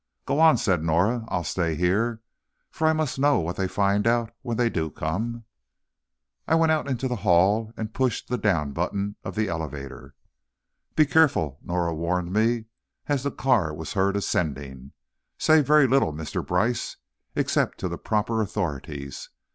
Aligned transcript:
"Go 0.25 0.39
on," 0.39 0.57
said 0.57 0.81
Norah, 0.83 1.25
"I'll 1.27 1.43
stay 1.43 1.75
here, 1.75 2.21
for 2.71 2.87
I 2.87 2.91
must 2.93 3.19
know 3.19 3.37
what 3.39 3.55
they 3.55 3.67
find 3.67 4.07
out 4.07 4.33
when 4.41 4.57
they 4.57 4.67
do 4.67 4.89
come." 4.89 5.43
I 6.47 6.55
went 6.55 6.71
out 6.71 6.89
into 6.89 7.07
the 7.07 7.17
hall 7.17 7.71
and 7.77 7.93
pushed 7.93 8.27
the 8.27 8.39
"Down" 8.39 8.71
button 8.71 9.15
of 9.23 9.35
the 9.35 9.47
elevator. 9.47 10.15
"Be 10.95 11.05
careful," 11.05 11.59
Norah 11.61 11.93
warned 11.93 12.33
me, 12.33 12.65
as 13.05 13.21
the 13.21 13.29
car 13.29 13.75
was 13.75 13.93
heard 13.93 14.15
ascending, 14.15 14.93
"say 15.37 15.61
very 15.61 15.85
little, 15.85 16.13
Mr. 16.13 16.43
Brice, 16.43 16.97
except 17.35 17.77
to 17.77 17.87
the 17.87 17.99
proper 17.99 18.41
authorities. 18.41 19.29